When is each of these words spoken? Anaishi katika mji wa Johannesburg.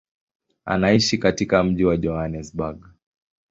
Anaishi 0.65 1.17
katika 1.17 1.63
mji 1.63 1.85
wa 1.85 1.97
Johannesburg. 1.97 2.85